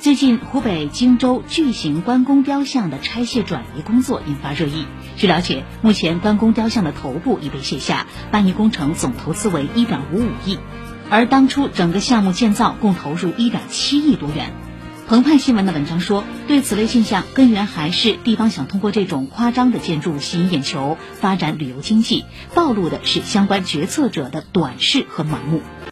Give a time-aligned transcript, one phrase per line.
[0.00, 4.86] 最近，湖北荆州巨型关公雕像的拆卸转移工作引发热议。
[5.18, 9.98] 据了解，目前关公雕像的头部已被卸下，搬移工程总投资为1.55
[10.46, 10.58] 亿，
[11.10, 14.54] 而当初整个项目建造共投入1.7亿多元。
[15.06, 22.24] 澎湃新闻的文章说，对此类现象，根源还是地方想通过这种夸张的建筑吸引眼球，发展旅游经济，
[22.54, 25.60] 暴露的是相关决策者的短视和盲目。